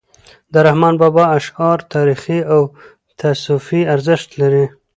د 0.51 0.53
رحمان 0.67 0.95
بابا 1.01 1.23
اشعار 1.39 1.77
تاریخي 1.93 2.39
او 2.53 2.61
تصوفي 3.19 3.81
ارزښت 3.93 4.29
لري. 4.41 4.65